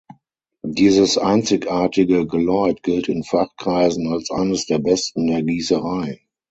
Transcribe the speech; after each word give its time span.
Dieses 0.65 1.19
einzigartige 1.19 2.25
Geläut 2.25 2.81
gilt 2.81 3.07
in 3.07 3.21
Fachkreisen 3.23 4.11
als 4.11 4.31
eines 4.31 4.65
der 4.65 4.79
Besten 4.79 5.27
der 5.27 5.43
Gießerei. 5.43 6.21